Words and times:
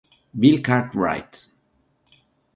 Bill 0.35 0.57
Cartwright 0.65 1.45